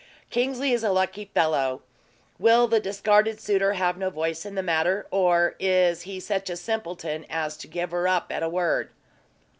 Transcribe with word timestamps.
"Kingsley 0.31 0.73
is 0.73 0.83
a 0.83 0.89
lucky 0.91 1.25
fellow. 1.25 1.83
Will 2.39 2.67
the 2.67 2.79
discarded 2.79 3.39
suitor 3.39 3.73
have 3.73 3.97
no 3.97 4.09
voice 4.09 4.47
in 4.47 4.55
the 4.55 4.63
matter; 4.63 5.05
or 5.11 5.53
is 5.59 6.01
he 6.09 6.19
such 6.19 6.49
a 6.49 6.57
simpleton 6.57 7.23
as 7.29 7.55
to 7.57 7.67
give 7.67 7.91
her 7.91 8.07
up 8.07 8.31
at 8.31 8.41
a 8.41 8.49
word?" 8.49 8.89